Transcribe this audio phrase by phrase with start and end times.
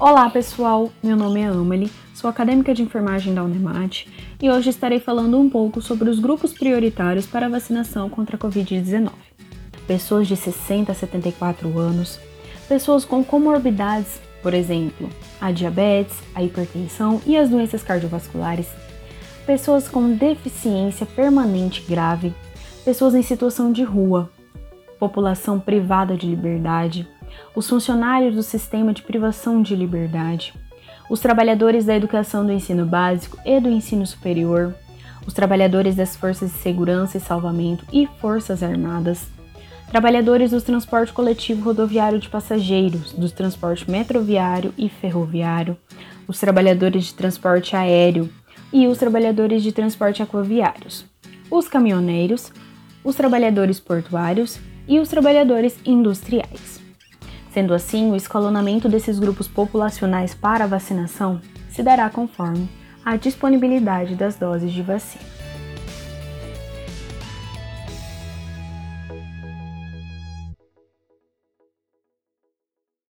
[0.00, 4.06] Olá pessoal, meu nome é Amalie, sou acadêmica de enfermagem da Unemat
[4.40, 8.38] e hoje estarei falando um pouco sobre os grupos prioritários para a vacinação contra a
[8.38, 9.10] Covid-19.
[9.86, 12.18] Pessoas de 60 a 74 anos,
[12.66, 15.06] pessoas com comorbidades, por exemplo,
[15.38, 18.68] a diabetes, a hipertensão e as doenças cardiovasculares,
[19.44, 22.32] pessoas com deficiência permanente grave,
[22.86, 24.30] pessoas em situação de rua,
[25.00, 27.08] população privada de liberdade,
[27.56, 30.52] os funcionários do sistema de privação de liberdade,
[31.08, 34.74] os trabalhadores da educação do ensino básico e do ensino superior,
[35.26, 39.26] os trabalhadores das forças de segurança e salvamento e forças armadas,
[39.90, 45.76] trabalhadores do transporte coletivo rodoviário de passageiros, do transporte metroviário e ferroviário,
[46.28, 48.28] os trabalhadores de transporte aéreo
[48.72, 51.04] e os trabalhadores de transporte aquaviários,
[51.50, 52.52] os caminhoneiros,
[53.02, 56.80] os trabalhadores portuários e os trabalhadores industriais.
[57.52, 62.68] Sendo assim, o escalonamento desses grupos populacionais para a vacinação se dará conforme
[63.04, 65.39] a disponibilidade das doses de vacina.